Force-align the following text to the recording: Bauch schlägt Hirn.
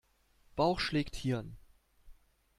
Bauch 0.55 0.79
schlägt 0.79 1.15
Hirn. 1.15 1.57